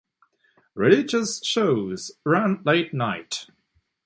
Religious 0.73 1.43
shows 1.45 2.09
ran 2.25 2.59
late 2.65 2.91
night. 2.91 3.45